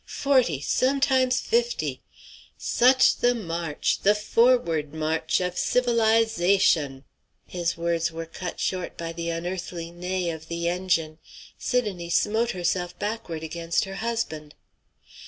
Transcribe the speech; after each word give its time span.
Forty, 0.07 0.61
sometimes 0.61 1.39
fifty! 1.41 2.01
Such 2.57 3.17
the 3.17 3.35
march, 3.35 3.99
the 4.01 4.15
forward 4.15 4.95
march 4.95 5.39
of 5.39 5.59
civilize 5.59 6.41
ation!" 6.41 7.03
His 7.45 7.77
words 7.77 8.11
were 8.11 8.25
cut 8.25 8.59
short 8.59 8.97
by 8.97 9.13
the 9.13 9.29
unearthly 9.29 9.91
neigh 9.91 10.31
of 10.31 10.47
the 10.47 10.67
engine. 10.67 11.19
Sidonie 11.59 12.09
smote 12.09 12.49
herself 12.49 12.97
backward 12.97 13.43
against 13.43 13.83
her 13.85 13.97
husband. 13.97 14.55